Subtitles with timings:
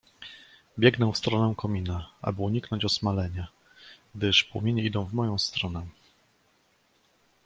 [0.79, 3.47] "Biegnę w stronę komina, aby uniknąć osmalenia,
[4.15, 5.81] gdyż płomienie idą w moją stronę."